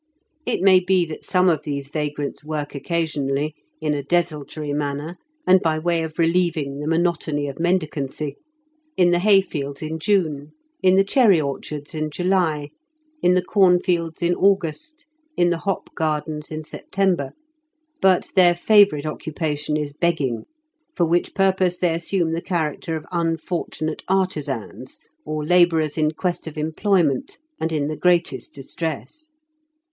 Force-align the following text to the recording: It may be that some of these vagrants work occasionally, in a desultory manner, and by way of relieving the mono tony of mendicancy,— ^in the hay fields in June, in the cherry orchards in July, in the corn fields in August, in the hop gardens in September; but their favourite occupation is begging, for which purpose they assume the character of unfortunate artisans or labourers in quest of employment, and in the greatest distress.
It 0.47 0.61
may 0.63 0.79
be 0.79 1.05
that 1.05 1.23
some 1.23 1.47
of 1.47 1.61
these 1.61 1.87
vagrants 1.87 2.43
work 2.43 2.73
occasionally, 2.73 3.53
in 3.79 3.93
a 3.93 4.01
desultory 4.01 4.73
manner, 4.73 5.19
and 5.45 5.59
by 5.61 5.77
way 5.77 6.01
of 6.01 6.17
relieving 6.17 6.79
the 6.79 6.87
mono 6.87 7.11
tony 7.13 7.47
of 7.47 7.59
mendicancy,— 7.59 8.35
^in 8.97 9.11
the 9.11 9.19
hay 9.19 9.41
fields 9.41 9.83
in 9.83 9.99
June, 9.99 10.53
in 10.81 10.95
the 10.95 11.03
cherry 11.03 11.39
orchards 11.39 11.93
in 11.93 12.09
July, 12.09 12.71
in 13.21 13.35
the 13.35 13.43
corn 13.43 13.79
fields 13.79 14.23
in 14.23 14.33
August, 14.33 15.05
in 15.37 15.51
the 15.51 15.59
hop 15.59 15.93
gardens 15.93 16.49
in 16.49 16.63
September; 16.63 17.33
but 18.01 18.31
their 18.35 18.55
favourite 18.55 19.05
occupation 19.05 19.77
is 19.77 19.93
begging, 19.93 20.45
for 20.95 21.05
which 21.05 21.35
purpose 21.35 21.77
they 21.77 21.93
assume 21.93 22.31
the 22.31 22.41
character 22.41 22.95
of 22.95 23.05
unfortunate 23.11 24.01
artisans 24.07 24.99
or 25.27 25.45
labourers 25.45 25.95
in 25.95 26.09
quest 26.09 26.47
of 26.47 26.57
employment, 26.57 27.37
and 27.59 27.71
in 27.71 27.87
the 27.87 27.95
greatest 27.95 28.51
distress. 28.55 29.27